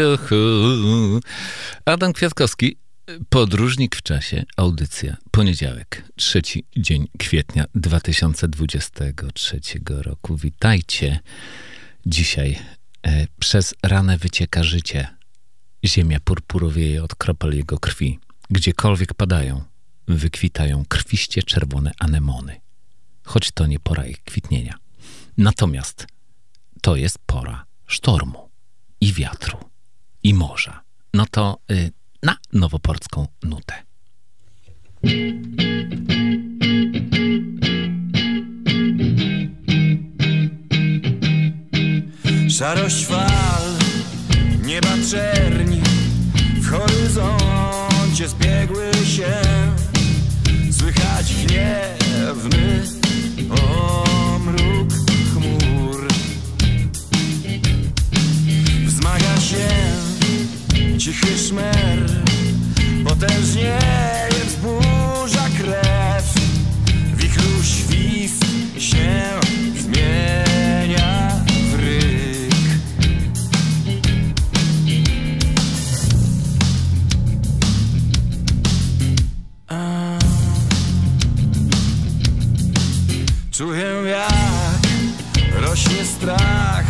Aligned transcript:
Juhu. 0.00 1.20
Adam 1.84 2.12
Kwiatkowski, 2.12 2.76
podróżnik 3.28 3.96
w 3.96 4.02
czasie, 4.02 4.44
audycja, 4.56 5.16
poniedziałek, 5.30 6.04
trzeci 6.16 6.64
dzień 6.76 7.08
kwietnia 7.18 7.64
2023 7.74 9.60
roku. 9.88 10.36
Witajcie. 10.36 11.20
Dzisiaj 12.06 12.58
e, 13.06 13.26
przez 13.38 13.74
ranę 13.82 14.18
wycieka 14.18 14.62
życie. 14.62 15.08
Ziemia 15.84 16.20
purpurowieje 16.24 17.04
od 17.04 17.14
kropel 17.14 17.56
jego 17.56 17.78
krwi. 17.78 18.18
Gdziekolwiek 18.50 19.14
padają, 19.14 19.64
wykwitają 20.08 20.84
krwiście 20.88 21.42
czerwone 21.42 21.92
anemony. 21.98 22.60
Choć 23.22 23.50
to 23.50 23.66
nie 23.66 23.78
pora 23.78 24.06
ich 24.06 24.22
kwitnienia. 24.22 24.74
Natomiast 25.38 26.06
to 26.82 26.96
jest 26.96 27.18
pora 27.26 27.64
sztormu 27.86 28.50
i 29.00 29.12
wiatru 29.12 29.69
i 30.22 30.34
morza. 30.34 30.80
No 31.14 31.26
to 31.30 31.58
y, 31.70 31.90
na 32.22 32.36
nowoporcką 32.52 33.26
nutę. 33.42 33.74
Szarość 42.50 43.06
fal, 43.06 43.78
nieba 44.64 44.88
czerni 45.10 45.80
W 46.60 46.70
horyzoncie 46.70 48.28
zbiegły 48.28 48.90
się 49.16 49.42
Słychać 50.70 51.34
gniewny 51.34 52.82
omruk 53.50 54.92
chmur 55.34 56.08
Wzmaga 58.86 59.40
się 59.40 59.89
cichy 61.00 61.38
szmer 61.38 61.98
Potężnie 63.04 63.78
wzburza 64.46 65.48
krew. 65.58 66.34
Wichru 67.14 67.62
świst 67.62 68.44
się 68.78 69.40
zmienia 69.78 71.30
w 71.70 71.74
ryk. 71.74 72.54
A. 79.68 80.18
Czuję 83.50 83.86
jak 84.06 85.62
rośnie 85.62 86.04
strach. 86.04 86.84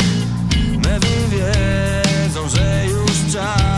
Mewy 0.84 1.08
wiedzą, 1.30 2.48
że 2.48 2.86
już 2.86 3.32
czas 3.32 3.69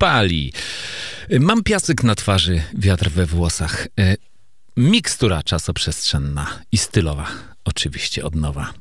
Lipali. 0.00 0.52
Mam 1.40 1.62
piasek 1.62 2.04
na 2.04 2.14
twarzy, 2.14 2.62
wiatr 2.74 3.10
we 3.10 3.26
włosach. 3.26 3.88
E, 3.98 4.16
Mikstura 4.76 5.42
czasoprzestrzenna 5.42 6.60
i 6.72 6.78
stylowa. 6.78 7.26
Oczywiście 7.64 8.24
od 8.24 8.34
nowa. 8.34 8.72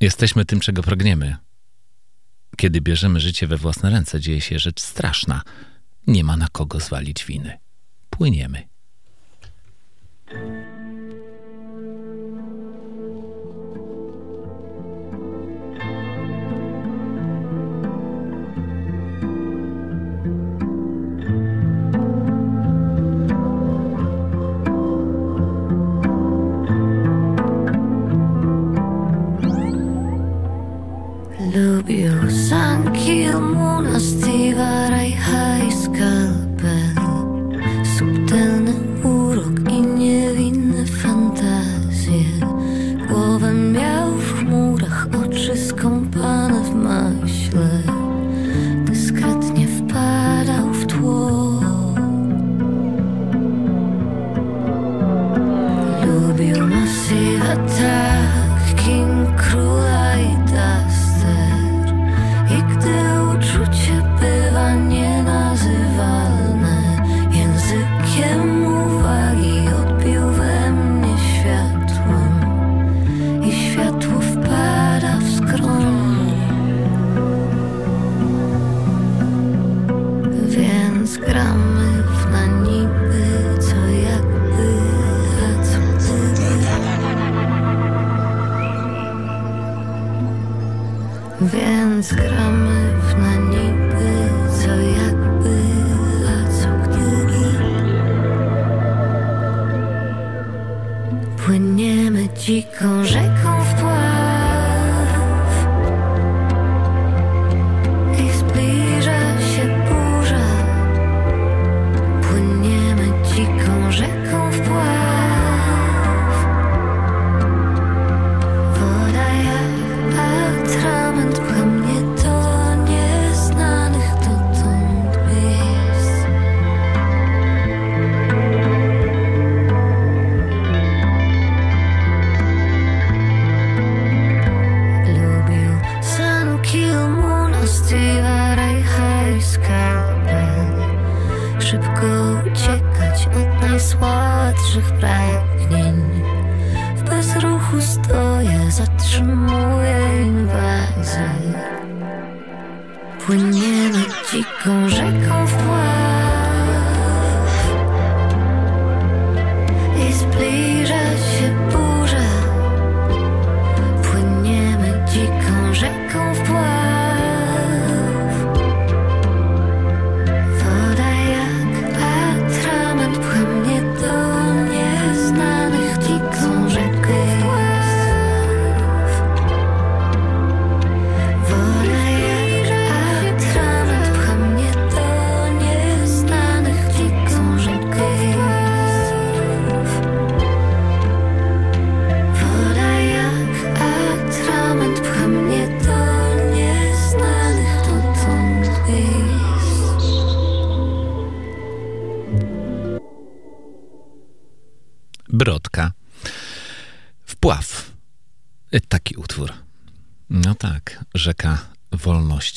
Jesteśmy 0.00 0.44
tym, 0.44 0.60
czego 0.60 0.82
pragniemy. 0.82 1.36
Kiedy 2.56 2.80
bierzemy 2.80 3.20
życie 3.20 3.46
we 3.46 3.56
własne 3.56 3.90
ręce, 3.90 4.20
dzieje 4.20 4.40
się 4.40 4.58
rzecz 4.58 4.80
straszna. 4.80 5.42
Nie 6.06 6.24
ma 6.24 6.36
na 6.36 6.48
kogo 6.52 6.80
zwalić 6.80 7.24
winy. 7.24 7.58
Płyniemy. 8.10 8.68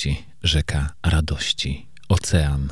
wolności, 0.02 0.26
rzeka 0.44 0.94
radości, 1.04 1.88
ocean. 2.10 2.70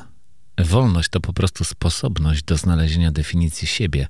Wolność 0.57 1.09
to 1.09 1.19
po 1.19 1.33
prostu 1.33 1.63
sposobność 1.63 2.43
do 2.43 2.57
znalezienia 2.57 3.12
definicji 3.12 3.67
siebie, 3.67 4.07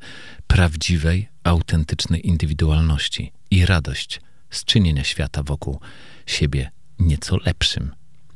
prawdziwej, 0.47 1.27
autentycznej 1.43 2.27
indywidualności 2.27 3.31
i 3.51 3.65
radość 3.65 4.21
z 4.49 4.65
czynienia 4.65 5.03
świata 5.03 5.43
wokół 5.43 5.79
siebie 6.25 6.71
nieco 6.99 7.37
lepszym 7.45 7.91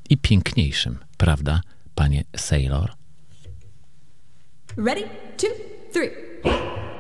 i 0.10 0.18
piękniejszym, 0.18 0.98
prawda, 1.18 1.62
panie 1.96 2.24
Sailor? 2.36 2.94
Ready, 4.78 5.04
two, 5.38 5.48
three. 5.94 6.10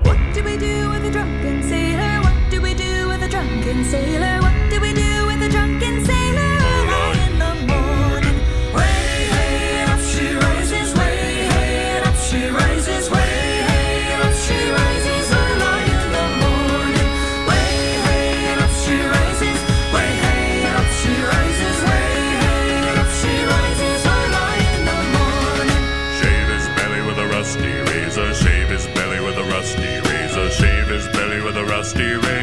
What 0.03 0.17
do 0.35 0.43
we 0.43 0.57
do 0.57 0.91
with 0.91 1.05
a 1.05 1.11
drunken 1.11 1.63
sailor? 1.69 2.21
What 2.21 2.51
do 2.51 2.61
we 2.61 2.75
do 2.75 3.09
with 3.09 3.23
a 3.23 3.29
drunken 3.29 3.85
sailor? 3.85 4.41
What 4.41 4.53
do 4.69 4.81
we 4.81 4.92
steering. 31.83 32.42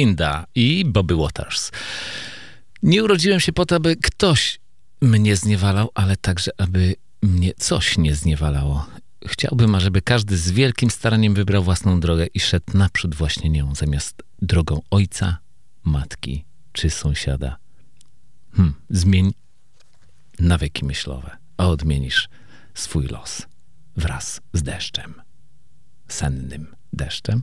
Linda 0.00 0.46
i 0.54 0.84
Bobby 0.84 1.16
Waters. 1.16 1.70
Nie 2.82 3.04
urodziłem 3.04 3.40
się 3.40 3.52
po 3.52 3.66
to, 3.66 3.76
aby 3.76 3.96
ktoś 3.96 4.60
mnie 5.00 5.36
zniewalał, 5.36 5.90
ale 5.94 6.16
także, 6.16 6.50
aby 6.58 6.94
mnie 7.22 7.54
coś 7.54 7.98
nie 7.98 8.14
zniewalało. 8.14 8.86
Chciałbym, 9.26 9.74
ażeby 9.74 10.02
każdy 10.02 10.36
z 10.36 10.50
wielkim 10.50 10.90
staraniem 10.90 11.34
wybrał 11.34 11.62
własną 11.62 12.00
drogę 12.00 12.26
i 12.34 12.40
szedł 12.40 12.78
naprzód 12.78 13.14
właśnie 13.14 13.50
nią, 13.50 13.74
zamiast 13.74 14.22
drogą 14.42 14.80
ojca, 14.90 15.38
matki 15.84 16.44
czy 16.72 16.90
sąsiada. 16.90 17.56
Hmm, 18.52 18.74
zmień 18.90 19.32
nawyki 20.38 20.84
myślowe, 20.84 21.36
a 21.56 21.68
odmienisz 21.68 22.28
swój 22.74 23.06
los 23.06 23.46
wraz 23.96 24.40
z 24.52 24.62
deszczem. 24.62 25.14
Sennym 26.08 26.66
deszczem. 26.92 27.42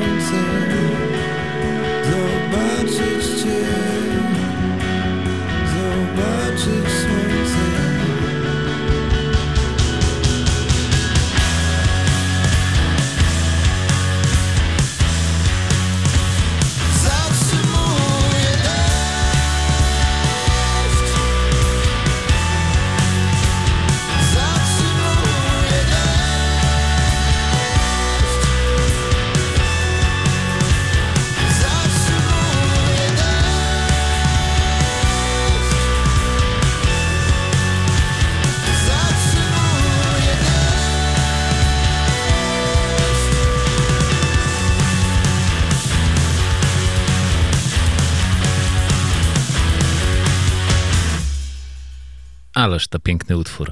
Ależ 52.61 52.87
to 52.87 52.99
piękny 52.99 53.37
utwór. 53.37 53.71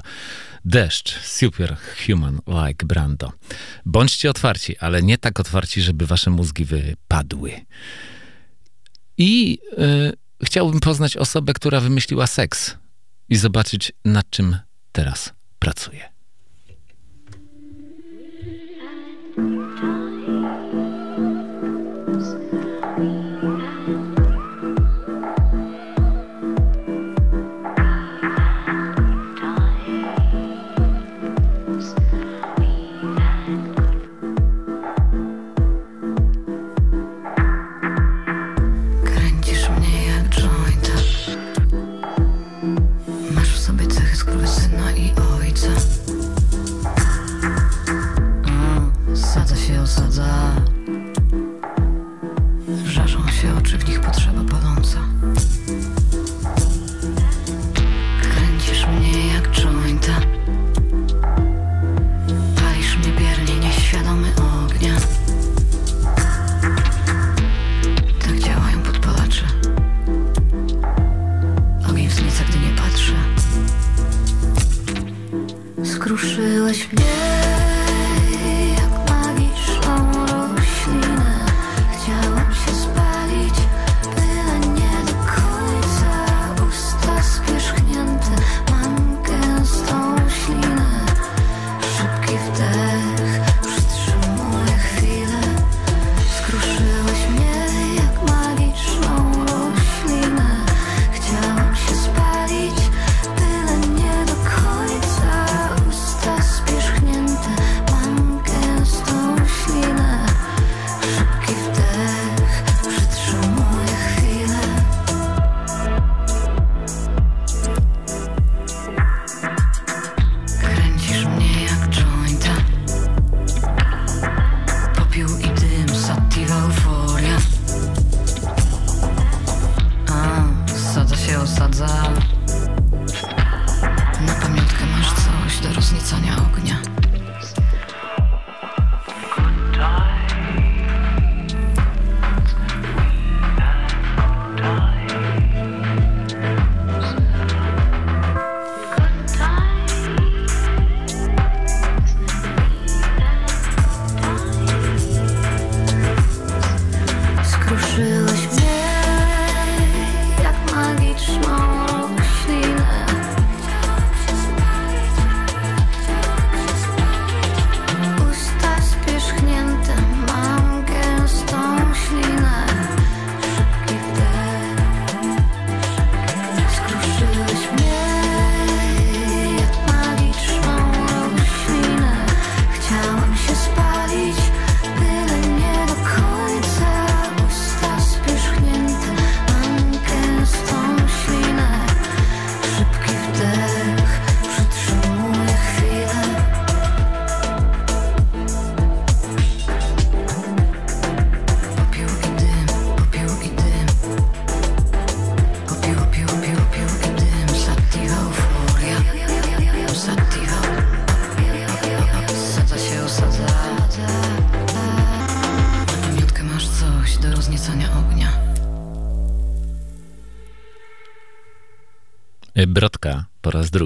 Deszcz, 0.64 1.20
super 1.22 1.76
human 2.06 2.40
like 2.46 2.86
Brando. 2.86 3.32
Bądźcie 3.86 4.30
otwarci, 4.30 4.78
ale 4.78 5.02
nie 5.02 5.18
tak 5.18 5.40
otwarci, 5.40 5.82
żeby 5.82 6.06
wasze 6.06 6.30
mózgi 6.30 6.64
wypadły. 6.64 7.52
I 9.18 9.58
e, 9.78 10.12
chciałbym 10.44 10.80
poznać 10.80 11.16
osobę, 11.16 11.52
która 11.52 11.80
wymyśliła 11.80 12.26
seks 12.26 12.76
i 13.28 13.36
zobaczyć, 13.36 13.92
nad 14.04 14.30
czym 14.30 14.56
teraz 14.92 15.32
pracuje. 15.58 16.19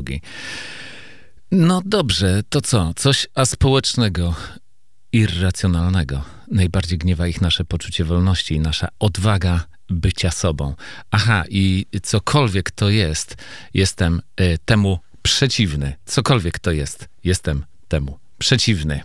drugiej. 0.04 0.20
No 1.50 1.82
dobrze, 1.84 2.42
to 2.48 2.60
co? 2.60 2.94
Coś 2.96 3.26
aspołecznego, 3.34 4.34
irracjonalnego. 5.12 6.24
Najbardziej 6.50 6.98
gniewa 6.98 7.26
ich 7.26 7.40
nasze 7.40 7.64
poczucie 7.64 8.04
wolności 8.04 8.54
i 8.54 8.60
nasza 8.60 8.88
odwaga 8.98 9.64
bycia 9.90 10.30
sobą. 10.30 10.74
Aha, 11.10 11.44
i 11.48 11.86
cokolwiek 12.02 12.70
to 12.70 12.90
jest, 12.90 13.36
jestem 13.74 14.22
y, 14.40 14.58
temu 14.64 14.98
przeciwny. 15.22 15.94
Cokolwiek 16.04 16.58
to 16.58 16.72
jest, 16.72 17.08
jestem 17.24 17.64
temu 17.88 18.18
przeciwny. 18.38 19.00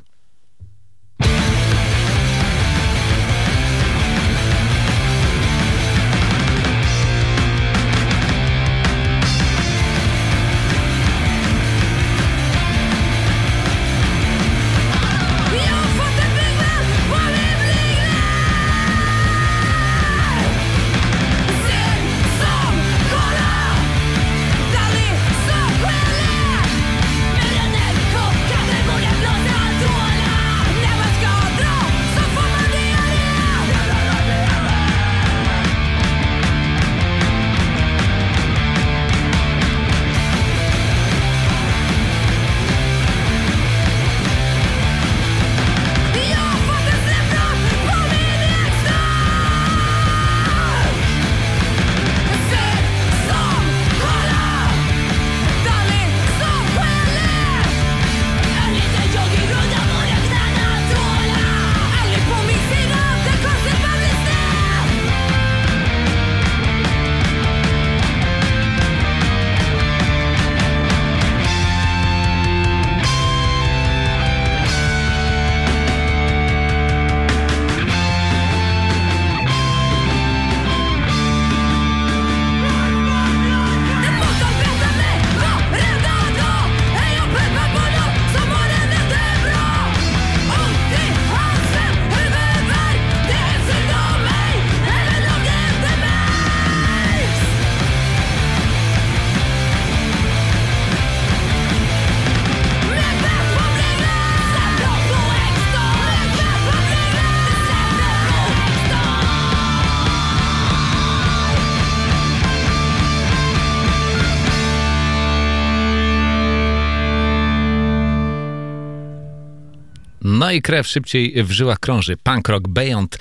No 120.49 120.53
i 120.53 120.61
krew 120.61 120.87
szybciej 120.87 121.43
w 121.43 121.51
żyłach 121.51 121.79
krąży. 121.79 122.17
Punk 122.17 122.49
rock 122.49 122.67
Beyond 122.67 123.17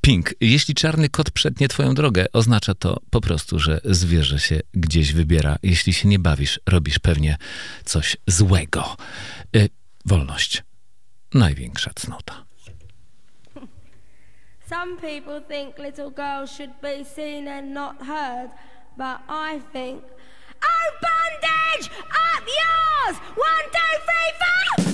Pink. 0.00 0.34
Jeśli 0.40 0.74
czarny 0.74 1.08
kot 1.08 1.30
przednie 1.30 1.68
twoją 1.68 1.94
drogę, 1.94 2.26
oznacza 2.32 2.74
to 2.74 3.00
po 3.10 3.20
prostu, 3.20 3.58
że 3.58 3.80
zwierzę 3.84 4.38
się 4.38 4.60
gdzieś 4.74 5.12
wybiera. 5.12 5.56
Jeśli 5.62 5.92
się 5.92 6.08
nie 6.08 6.18
bawisz, 6.18 6.60
robisz 6.66 6.98
pewnie 6.98 7.36
coś 7.84 8.16
złego. 8.26 8.96
Yy, 9.52 9.68
wolność. 10.04 10.62
Największa 11.34 11.90
cnota. 11.94 12.44
Some 14.68 14.96
people 15.00 15.40
think 15.40 15.78
little 15.78 16.10
girls 16.10 16.50
should 16.50 16.80
be 16.82 17.04
seen 17.04 17.48
and 17.48 17.74
not 17.74 17.96
heard, 18.06 18.50
but 18.96 19.18
I 19.28 19.60
think... 19.72 20.04
Oh, 20.62 20.90
bondage! 21.02 21.90
Up 22.34 22.44
yours! 22.46 23.18
One, 23.36 23.66
two, 23.72 23.98
three, 24.06 24.32
four! 24.38 24.87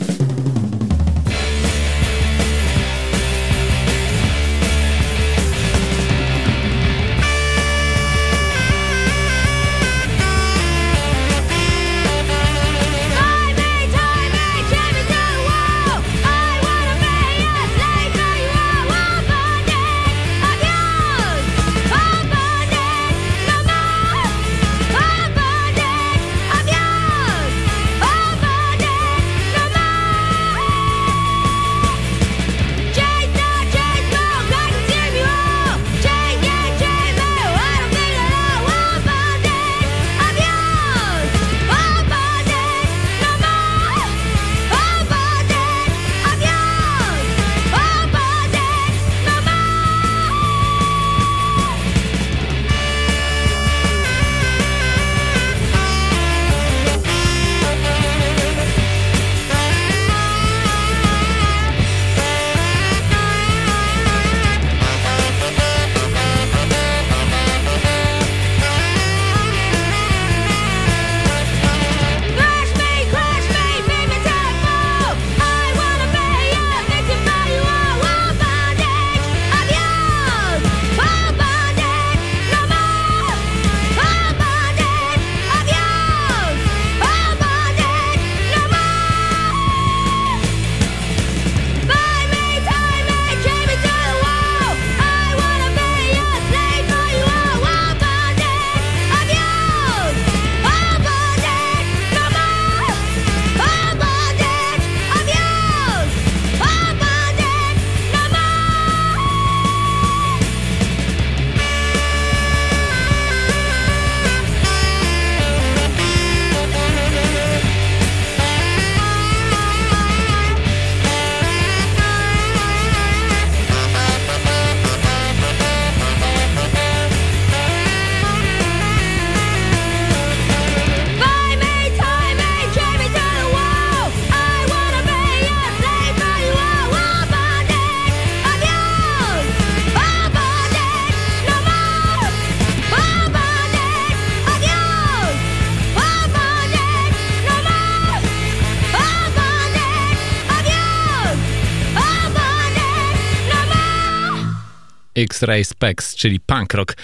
X-Ray 155.44 155.64
Specs, 155.64 156.14
czyli 156.14 156.40
punk 156.40 156.74
rock 156.74 156.96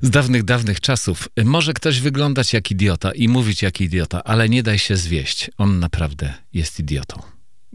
z 0.00 0.10
dawnych, 0.10 0.44
dawnych 0.44 0.80
czasów. 0.80 1.28
Może 1.44 1.72
ktoś 1.74 2.00
wyglądać 2.00 2.52
jak 2.52 2.70
idiota 2.70 3.12
i 3.12 3.28
mówić 3.28 3.62
jak 3.62 3.80
idiota, 3.80 4.24
ale 4.24 4.48
nie 4.48 4.62
daj 4.62 4.78
się 4.78 4.96
zwieść. 4.96 5.50
On 5.58 5.78
naprawdę 5.78 6.34
jest 6.52 6.80
idiotą. 6.80 7.22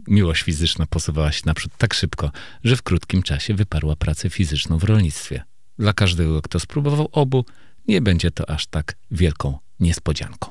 Miłość 0.08 0.42
fizyczna 0.42 0.86
posuwała 0.86 1.32
się 1.32 1.42
naprzód 1.46 1.72
tak 1.78 1.94
szybko, 1.94 2.30
że 2.64 2.76
w 2.76 2.82
krótkim 2.82 3.22
czasie 3.22 3.54
wyparła 3.54 3.96
pracę 3.96 4.30
fizyczną 4.30 4.78
w 4.78 4.84
rolnictwie. 4.84 5.42
Dla 5.78 5.92
każdego, 5.92 6.42
kto 6.42 6.60
spróbował 6.60 7.08
obu, 7.12 7.44
nie 7.88 8.00
będzie 8.00 8.30
to 8.30 8.50
aż 8.50 8.66
tak 8.66 8.94
wielką 9.10 9.58
niespodzianką. 9.80 10.50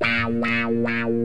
Wow, 0.00 0.40
wow, 0.40 0.70
wow, 0.84 1.16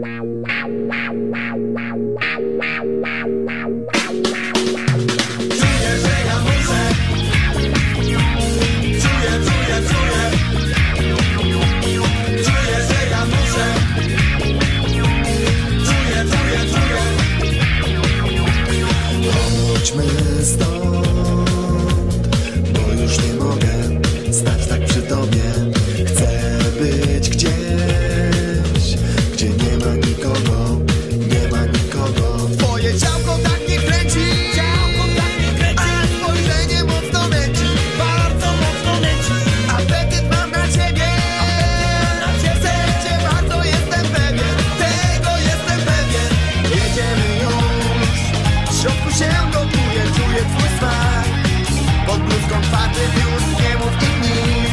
Padły 52.72 53.04
już, 53.04 53.44
nie 53.62 53.78
mów 53.78 54.04
im 54.04 54.22
nic. 54.22 54.72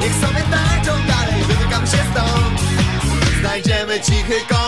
Niech 0.00 0.14
sobie 0.14 0.42
tańczą 0.50 0.92
dalej, 1.06 1.42
wymykam 1.48 1.86
się 1.86 1.98
stąd. 2.12 2.60
Znajdziemy 3.40 4.00
cichy 4.00 4.40
kąt 4.48 4.59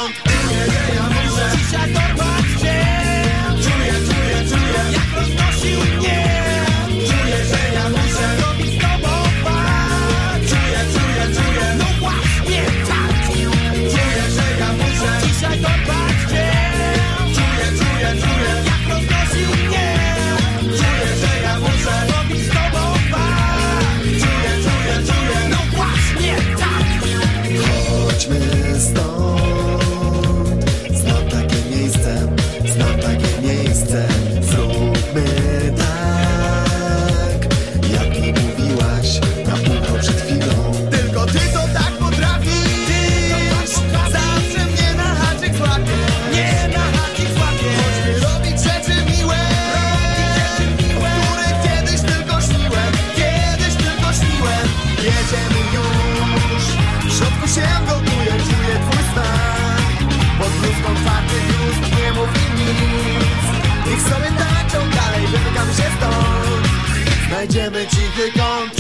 Będziemy 67.63 67.87
cichy 67.87 68.33
kąt. 68.39 68.75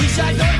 Dzisiaj 0.00 0.34
do 0.36 0.53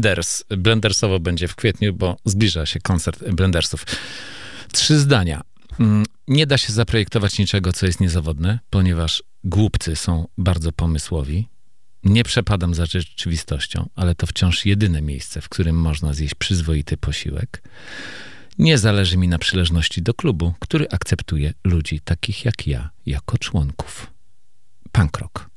Blenders. 0.00 0.44
Blendersowo 0.48 1.20
będzie 1.20 1.48
w 1.48 1.56
kwietniu, 1.56 1.94
bo 1.94 2.16
zbliża 2.24 2.66
się 2.66 2.80
koncert 2.80 3.24
Blendersów. 3.30 3.84
Trzy 4.72 4.98
zdania. 4.98 5.40
Mm, 5.80 6.04
Nie 6.28 6.46
da 6.46 6.58
się 6.58 6.72
zaprojektować 6.72 7.38
niczego, 7.38 7.72
co 7.72 7.86
jest 7.86 8.00
niezawodne, 8.00 8.58
ponieważ 8.70 9.22
głupcy 9.44 9.96
są 9.96 10.28
bardzo 10.38 10.72
pomysłowi. 10.72 11.48
Nie 12.04 12.24
przepadam 12.24 12.74
za 12.74 12.86
rzeczywistością, 12.86 13.88
ale 13.94 14.14
to 14.14 14.26
wciąż 14.26 14.66
jedyne 14.66 15.02
miejsce, 15.02 15.40
w 15.40 15.48
którym 15.48 15.76
można 15.80 16.12
zjeść 16.12 16.34
przyzwoity 16.34 16.96
posiłek. 16.96 17.62
Nie 18.58 18.78
zależy 18.78 19.16
mi 19.16 19.28
na 19.28 19.38
przynależności 19.38 20.02
do 20.02 20.14
klubu, 20.14 20.54
który 20.58 20.86
akceptuje 20.90 21.52
ludzi 21.64 22.00
takich 22.00 22.44
jak 22.44 22.66
ja 22.66 22.90
jako 23.06 23.38
członków. 23.38 24.06
Punk 24.92 25.18
rock. 25.18 25.50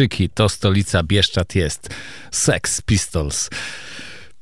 Bieszczyki 0.00 0.28
to 0.28 0.48
stolica 0.48 1.02
Bieszczad 1.02 1.54
jest. 1.54 1.88
Sex 2.30 2.82
Pistols. 2.82 3.50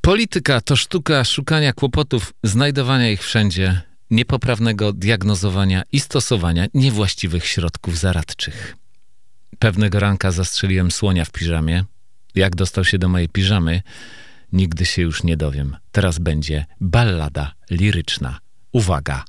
Polityka 0.00 0.61
to 0.61 0.76
sztuka 0.76 1.24
szukania 1.24 1.72
kłopotów, 1.72 2.32
znajdowania 2.42 3.11
ich 3.11 3.22
wszędzie, 3.22 3.80
niepoprawnego 4.11 4.92
diagnozowania 4.92 5.82
i 5.92 6.00
stosowania 6.00 6.66
niewłaściwych 6.74 7.46
środków 7.46 7.98
zaradczych. 7.98 8.76
Pewnego 9.59 10.00
ranka 10.00 10.30
zastrzeliłem 10.30 10.90
słonia 10.90 11.24
w 11.24 11.30
piżamie. 11.30 11.84
Jak 12.34 12.56
dostał 12.56 12.84
się 12.84 12.98
do 12.98 13.09
mojej 13.09 13.28
piżamy, 13.28 13.82
nigdy 14.52 14.86
się 14.86 15.02
już 15.02 15.22
nie 15.22 15.36
dowiem. 15.36 15.76
Teraz 15.92 16.18
będzie 16.18 16.66
ballada 16.80 17.52
liryczna. 17.70 18.38
Uwaga! 18.72 19.24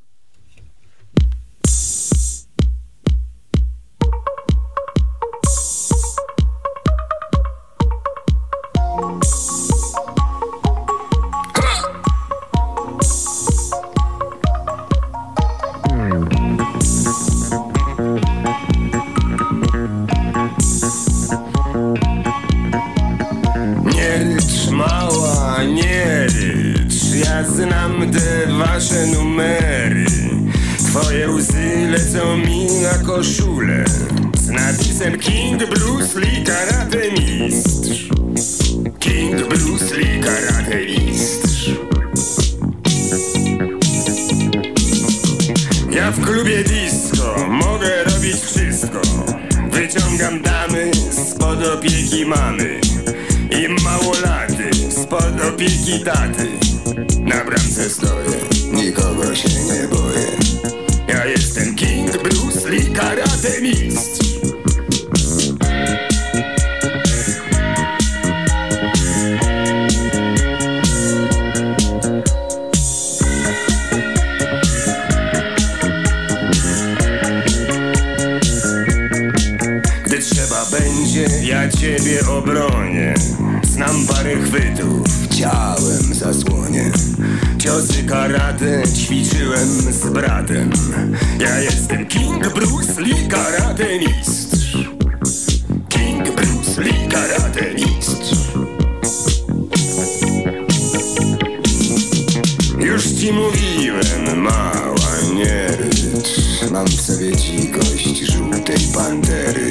Mam 106.68 106.88
w 106.88 107.02
sobie 107.02 107.36
dzikość 107.36 108.18
żółtej 108.18 108.78
pantery. 108.94 109.70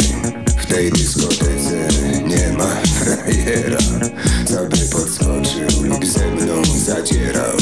W 0.58 0.66
tej 0.66 0.92
dyskotece 0.92 1.88
nie 2.26 2.52
ma 2.58 2.80
frajera. 2.84 3.78
Co 4.44 4.64
by 4.64 4.78
podskoczył 4.92 5.82
lub 5.84 6.06
ze 6.06 6.30
mną 6.30 6.62
zadzierał 6.64 7.56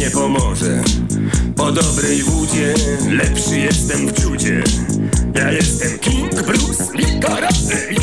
nie 0.00 0.10
pomoże 0.10 0.82
Po 1.56 1.72
dobrej 1.72 2.22
wódzie 2.22 2.74
lepszy 3.10 3.58
jestem 3.58 4.08
w 4.08 4.22
czucie. 4.22 4.62
Ja 5.34 5.52
jestem 5.52 5.98
King 5.98 6.42
Bruce 6.42 6.84
Lee 6.94 7.20
Karate 7.20 7.94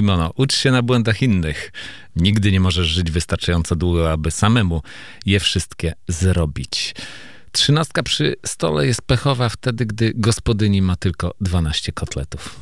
kimono. 0.00 0.32
Ucz 0.36 0.56
się 0.56 0.70
na 0.70 0.82
błędach 0.82 1.22
innych. 1.22 1.72
Nigdy 2.16 2.52
nie 2.52 2.60
możesz 2.60 2.86
żyć 2.86 3.10
wystarczająco 3.10 3.76
długo, 3.76 4.12
aby 4.12 4.30
samemu 4.30 4.82
je 5.26 5.40
wszystkie 5.40 5.92
zrobić. 6.08 6.94
Trzynastka 7.52 8.02
przy 8.02 8.36
stole 8.46 8.86
jest 8.86 9.02
pechowa 9.02 9.48
wtedy, 9.48 9.86
gdy 9.86 10.12
gospodyni 10.14 10.82
ma 10.82 10.96
tylko 10.96 11.34
12 11.40 11.92
kotletów. 11.92 12.60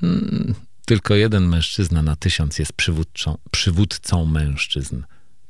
Hmm, 0.00 0.54
tylko 0.86 1.14
jeden 1.14 1.48
mężczyzna 1.48 2.02
na 2.02 2.16
tysiąc 2.16 2.58
jest 2.58 2.72
przywódcą, 2.72 3.38
przywódcą 3.50 4.24
mężczyzn. 4.24 5.02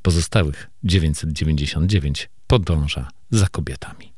Pozostałych 0.02 0.70
999 0.84 2.28
podąża 2.46 3.08
za 3.30 3.48
kobietami. 3.48 4.12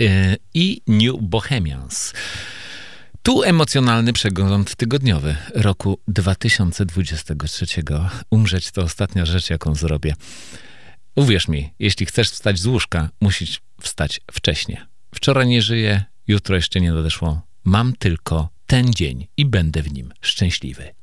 Y, 0.00 0.36
i 0.54 0.80
New 0.86 1.16
Bohemians. 1.20 2.12
Tu 3.22 3.42
emocjonalny 3.42 4.12
przegląd 4.12 4.76
tygodniowy 4.76 5.36
roku 5.54 6.00
2023. 6.08 7.66
Umrzeć 8.30 8.70
to 8.70 8.82
ostatnia 8.82 9.26
rzecz, 9.26 9.50
jaką 9.50 9.74
zrobię. 9.74 10.14
Uwierz 11.14 11.48
mi, 11.48 11.72
jeśli 11.78 12.06
chcesz 12.06 12.30
wstać 12.30 12.58
z 12.58 12.66
łóżka, 12.66 13.10
musisz 13.20 13.60
wstać 13.80 14.20
wcześnie. 14.32 14.86
Wczoraj 15.14 15.46
nie 15.46 15.62
żyję, 15.62 16.04
jutro 16.26 16.56
jeszcze 16.56 16.80
nie 16.80 16.92
nadeszło. 16.92 17.42
Mam 17.64 17.96
tylko 17.96 18.48
ten 18.66 18.94
dzień 18.94 19.26
i 19.36 19.46
będę 19.46 19.82
w 19.82 19.92
nim 19.92 20.12
szczęśliwy. 20.20 20.94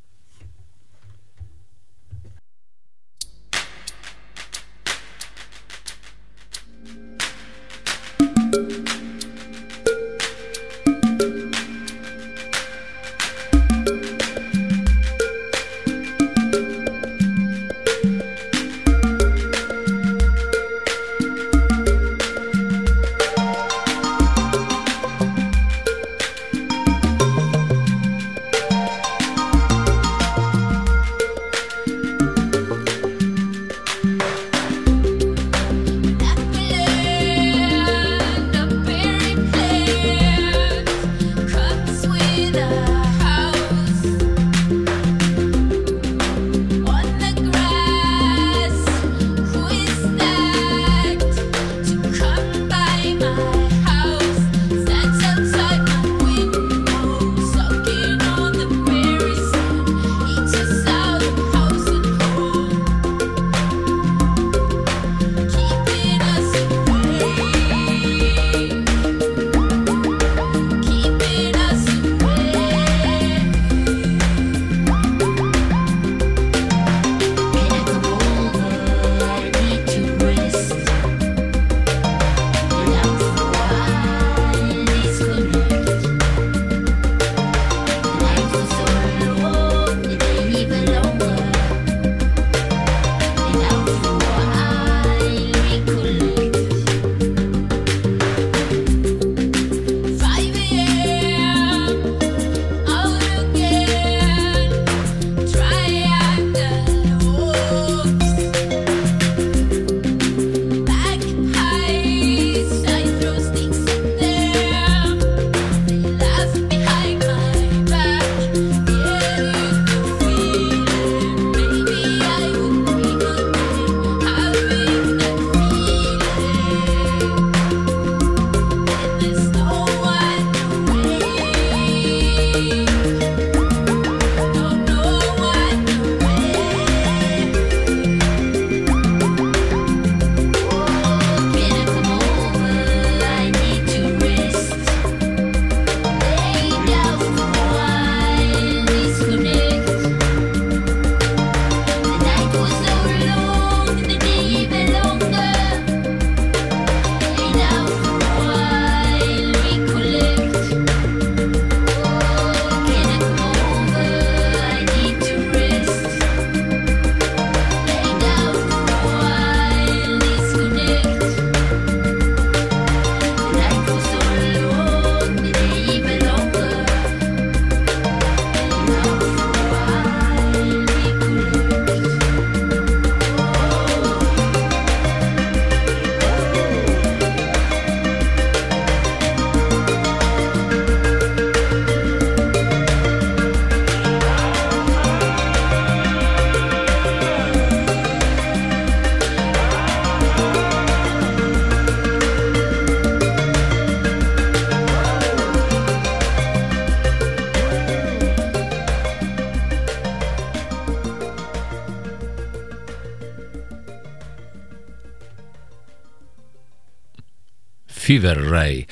Fever 218.13 218.49
Ray. 218.51 218.85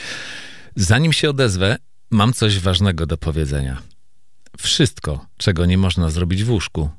Zanim 0.76 1.14
się 1.14 1.30
odezwę, 1.30 1.78
mam 2.12 2.34
coś 2.34 2.60
ważnego 2.60 3.06
do 3.06 3.18
powiedzenia. 3.18 3.82
Wszystko, 4.58 5.26
czego 5.38 5.66
nie 5.66 5.78
można 5.78 6.10
zrobić 6.10 6.44
w 6.44 6.52
łóżku, 6.52 6.90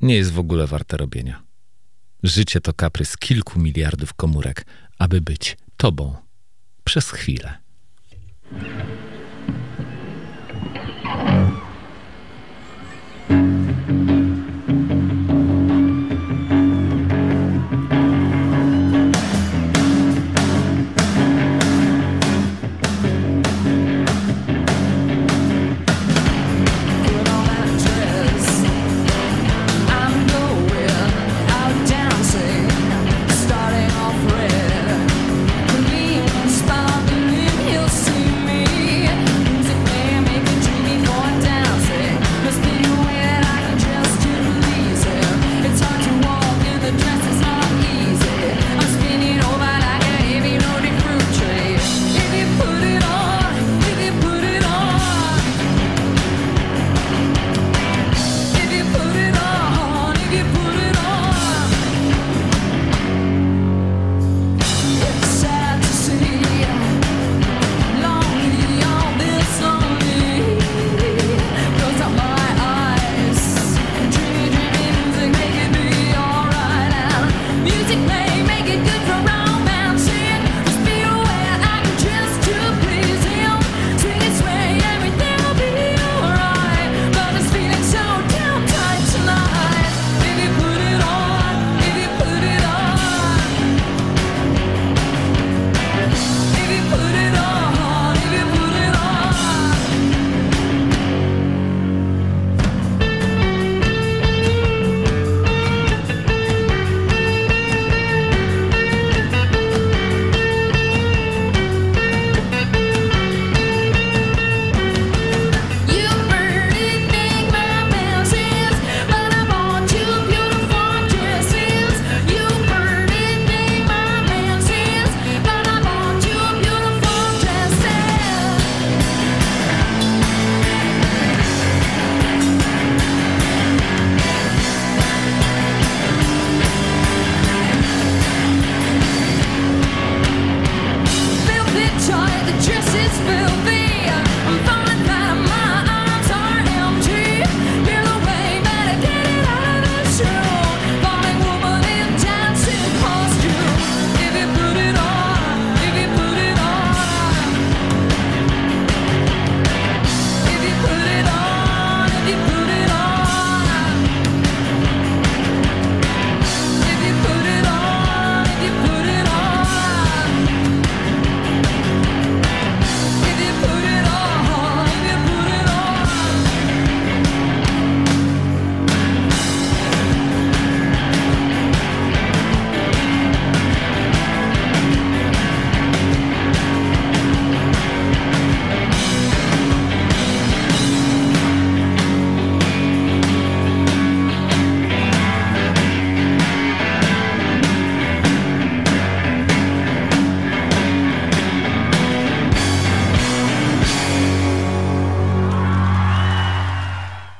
nie 0.00 0.16
jest 0.16 0.32
w 0.32 0.38
ogóle 0.38 0.66
warte 0.66 0.96
robienia. 0.96 1.42
Życie 2.22 2.60
to 2.60 2.72
kaprys 2.72 3.16
kilku 3.16 3.60
miliardów 3.60 4.14
komórek, 4.14 4.66
aby 4.98 5.20
być 5.20 5.56
tobą 5.76 6.16
przez 6.84 7.10
chwilę. 7.10 7.58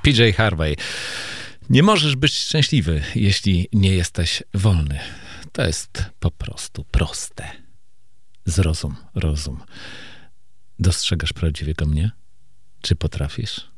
PJ 0.09 0.33
Harvey. 0.33 0.77
Nie 1.71 1.83
możesz 1.83 2.17
być 2.17 2.35
szczęśliwy, 2.35 3.03
jeśli 3.15 3.69
nie 3.73 3.95
jesteś 3.95 4.43
wolny. 4.55 5.01
To 5.53 5.67
jest 5.67 6.05
po 6.21 6.31
prostu 6.31 6.85
proste. 6.85 7.51
Zrozum, 8.45 8.97
rozum. 9.15 9.61
Dostrzegasz 10.79 11.33
prawdziwego 11.33 11.87
mnie? 11.87 12.11
Czy 12.81 12.97
potrafisz? 12.97 13.71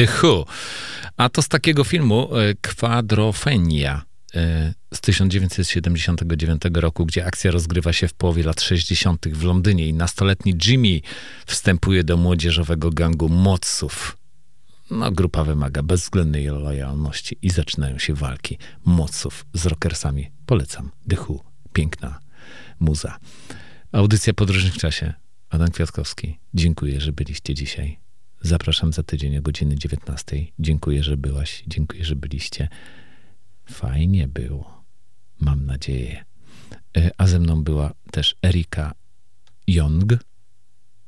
The 0.00 0.08
Who. 0.22 0.46
A 1.16 1.28
to 1.28 1.42
z 1.42 1.48
takiego 1.48 1.84
filmu 1.84 2.36
e, 2.36 2.54
Kwadrofenia 2.54 4.02
e, 4.34 4.74
z 4.94 5.00
1979 5.00 6.62
roku, 6.74 7.06
gdzie 7.06 7.26
akcja 7.26 7.50
rozgrywa 7.50 7.92
się 7.92 8.08
w 8.08 8.14
połowie 8.14 8.42
lat 8.42 8.60
60. 8.60 9.28
w 9.28 9.44
Londynie 9.44 9.88
i 9.88 9.94
nastoletni 9.94 10.54
Jimmy 10.66 11.00
wstępuje 11.46 12.04
do 12.04 12.16
młodzieżowego 12.16 12.90
gangu 12.90 13.28
moców. 13.28 14.16
No, 14.90 15.12
grupa 15.12 15.44
wymaga 15.44 15.82
bezwzględnej 15.82 16.46
lojalności 16.46 17.38
i 17.42 17.50
zaczynają 17.50 17.98
się 17.98 18.14
walki 18.14 18.58
moców 18.84 19.46
z 19.54 19.66
rockersami. 19.66 20.30
Polecam. 20.46 20.90
Who. 21.28 21.44
Piękna 21.72 22.20
muza. 22.80 23.18
Audycja 23.92 24.34
Podróżnych 24.34 24.74
w 24.74 24.78
czasie. 24.78 25.14
Adam 25.50 25.70
Kwiatkowski. 25.70 26.38
Dziękuję, 26.54 27.00
że 27.00 27.12
byliście 27.12 27.54
dzisiaj. 27.54 28.09
Zapraszam 28.40 28.92
za 28.92 29.02
tydzień 29.02 29.36
o 29.38 29.42
godziny 29.42 29.78
19. 29.78 30.36
Dziękuję, 30.58 31.02
że 31.02 31.16
byłaś. 31.16 31.64
Dziękuję, 31.66 32.04
że 32.04 32.16
byliście. 32.16 32.68
Fajnie 33.70 34.28
było. 34.28 34.84
Mam 35.38 35.66
nadzieję. 35.66 36.24
E, 36.96 37.10
A 37.18 37.26
ze 37.26 37.38
mną 37.38 37.64
była 37.64 37.94
też 38.10 38.36
Erika 38.44 38.94
Young, 39.66 40.12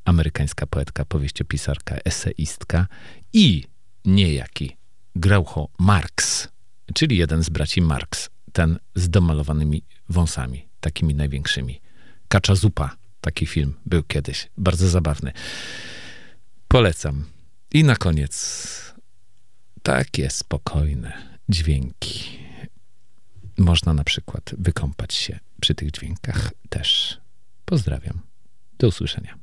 amerykańska 0.04 0.66
poetka, 0.66 1.04
powieściopisarka, 1.04 1.96
eseistka 2.04 2.86
i 3.32 3.64
niejaki 4.04 4.76
Groucho 5.16 5.68
Marx, 5.78 6.48
czyli 6.94 7.16
jeden 7.16 7.42
z 7.42 7.48
braci 7.48 7.82
Marx, 7.82 8.30
ten 8.52 8.78
z 8.94 9.10
domalowanymi 9.10 9.82
wąsami, 10.08 10.68
takimi 10.80 11.14
największymi. 11.14 11.80
Kacza 12.28 12.54
zupa, 12.54 12.96
taki 13.20 13.46
film 13.46 13.74
był 13.86 14.02
kiedyś, 14.02 14.48
bardzo 14.58 14.88
zabawny. 14.88 15.32
Polecam. 16.72 17.24
I 17.74 17.84
na 17.84 17.96
koniec 17.96 18.94
takie 19.82 20.30
spokojne 20.30 21.12
dźwięki. 21.48 22.38
Można 23.58 23.94
na 23.94 24.04
przykład 24.04 24.54
wykąpać 24.58 25.14
się 25.14 25.38
przy 25.60 25.74
tych 25.74 25.90
dźwiękach 25.90 26.50
też. 26.68 27.20
Pozdrawiam. 27.64 28.20
Do 28.78 28.88
usłyszenia. 28.88 29.38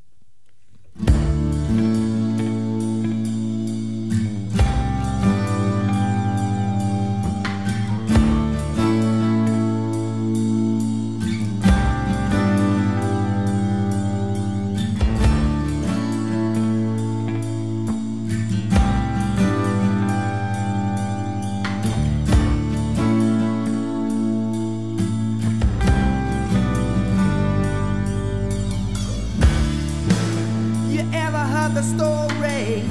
Story 31.50 32.82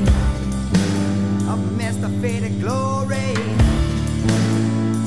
of 1.53 1.59
Mr. 1.79 2.09
Faded 2.21 2.61
Glory. 2.61 3.35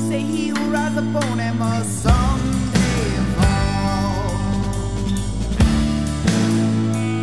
Say 0.08 0.20
he 0.20 0.48
who 0.48 0.60
rides 0.70 0.96
upon 0.96 1.38
him 1.38 1.58
must 1.58 2.02
someday 2.02 3.08
fall. 3.36 4.30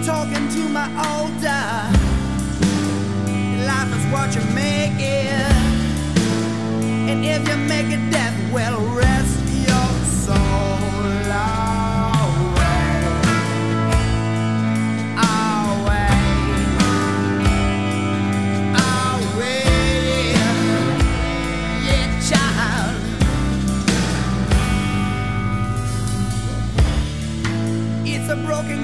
Talking 0.03 0.47
to 0.55 0.61
my 0.69 0.87
altar, 1.09 1.65
life 3.65 3.91
is 3.97 4.05
what 4.13 4.35
you 4.35 4.43
make 4.53 4.99
it. 4.99 5.53
And 7.09 7.25
if 7.25 7.47
you 7.49 7.57
make 7.57 7.87
it 7.87 8.11
death, 8.11 8.37
well, 8.53 8.79
rest 8.95 9.38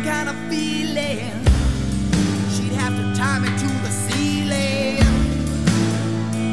kind 0.05 0.29
of 0.29 0.35
feeling. 0.51 1.33
She'd 2.53 2.73
have 2.73 2.95
to 2.95 3.05
tie 3.19 3.39
me 3.39 3.47
to 3.47 3.69
the 3.85 3.89
ceiling. 3.89 5.01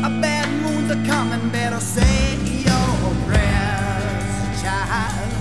A 0.03 0.11
bad 0.25 0.49
moon's 0.63 0.91
a 0.91 0.97
coming, 1.07 1.51
better 1.51 1.79
say 1.79 2.37
your 2.67 2.97
prayers, 3.27 4.63
child. 4.63 5.33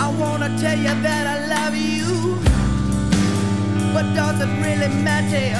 I 0.00 0.08
wanna 0.18 0.48
tell 0.58 0.78
you 0.78 0.94
that 1.06 1.24
I 1.34 1.38
love 1.56 1.76
you, 1.76 2.38
but 3.92 4.06
does 4.14 4.40
it 4.40 4.52
really 4.64 4.88
matter? 5.08 5.50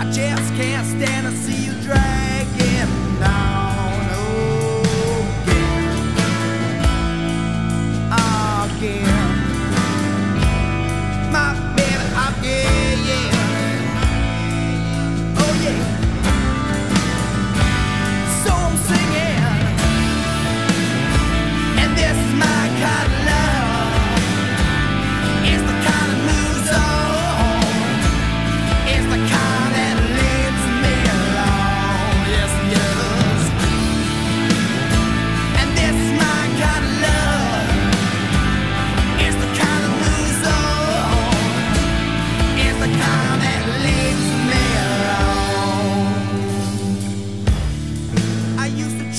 I 0.00 0.04
just 0.10 0.48
can't 0.58 0.86
stand 0.94 1.26
to 1.28 1.32
see 1.36 1.66
you 1.66 1.74
dragging 1.82 2.19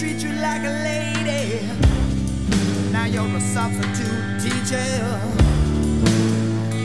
treat 0.01 0.23
you 0.23 0.33
like 0.41 0.63
a 0.63 0.73
lady. 0.89 1.61
Now 2.91 3.05
you're 3.05 3.37
a 3.37 3.39
substitute 3.39 4.41
teacher. 4.41 4.89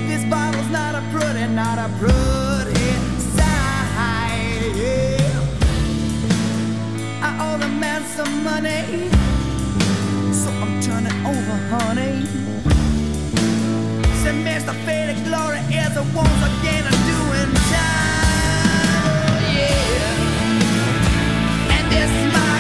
This 0.07 0.23
bottle's 0.25 0.69
not 0.69 0.95
a 0.95 1.03
pretty, 1.11 1.47
not 1.55 1.79
a 1.79 1.89
pretty 1.97 2.93
sight. 3.33 4.75
I 7.27 7.29
owe 7.41 7.57
the 7.57 7.69
man 7.69 8.05
some 8.05 8.45
money, 8.45 9.09
so 10.41 10.51
I'm 10.63 10.79
turning 10.83 11.19
over, 11.25 11.57
honey. 11.73 12.27
Said, 14.21 14.37
Mr. 14.45 14.75
Faded 14.85 15.25
Glory 15.25 15.61
is 15.73 15.97
a 15.97 16.05
once 16.15 16.43
again 16.51 16.85
a 16.85 16.95
doing 17.11 17.53
time. 17.73 19.41
Yeah, 19.57 20.17
and 21.77 21.87
this 21.91 22.13
my. 22.35 22.56